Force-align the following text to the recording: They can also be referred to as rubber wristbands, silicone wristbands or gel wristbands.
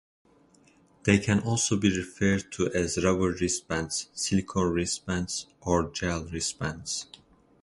They 1.03 1.19
can 1.19 1.41
also 1.41 1.77
be 1.77 1.95
referred 1.95 2.51
to 2.53 2.73
as 2.73 2.97
rubber 3.03 3.33
wristbands, 3.39 4.09
silicone 4.15 4.73
wristbands 4.73 5.45
or 5.61 5.91
gel 5.91 6.23
wristbands. 6.25 7.05